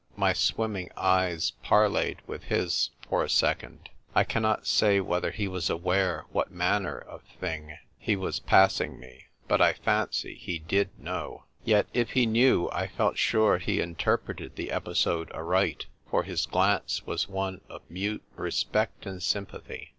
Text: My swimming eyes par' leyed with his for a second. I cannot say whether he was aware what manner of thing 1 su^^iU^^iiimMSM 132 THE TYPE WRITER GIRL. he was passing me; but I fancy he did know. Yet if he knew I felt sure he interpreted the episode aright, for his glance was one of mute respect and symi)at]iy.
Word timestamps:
My 0.15 0.33
swimming 0.33 0.89
eyes 0.97 1.51
par' 1.61 1.87
leyed 1.87 2.23
with 2.25 2.45
his 2.45 2.89
for 3.07 3.23
a 3.23 3.29
second. 3.29 3.91
I 4.15 4.23
cannot 4.23 4.65
say 4.65 4.99
whether 4.99 5.29
he 5.29 5.47
was 5.47 5.69
aware 5.69 6.25
what 6.31 6.49
manner 6.51 6.97
of 6.97 7.21
thing 7.39 7.67
1 7.67 7.69
su^^iU^^iiimMSM 7.69 7.69
132 7.69 7.69
THE 7.69 7.75
TYPE 7.75 7.81
WRITER 7.91 7.97
GIRL. 8.01 8.09
he 8.09 8.15
was 8.15 8.39
passing 8.39 8.99
me; 8.99 9.25
but 9.47 9.61
I 9.61 9.73
fancy 9.73 10.33
he 10.33 10.57
did 10.57 10.89
know. 10.99 11.43
Yet 11.63 11.85
if 11.93 12.09
he 12.13 12.25
knew 12.25 12.67
I 12.71 12.87
felt 12.87 13.19
sure 13.19 13.59
he 13.59 13.79
interpreted 13.79 14.55
the 14.55 14.71
episode 14.71 15.31
aright, 15.33 15.85
for 16.09 16.23
his 16.23 16.47
glance 16.47 17.05
was 17.05 17.29
one 17.29 17.61
of 17.69 17.83
mute 17.87 18.23
respect 18.35 19.05
and 19.05 19.19
symi)at]iy. 19.19 19.89